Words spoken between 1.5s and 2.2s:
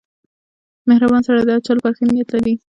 هر چا لپاره ښه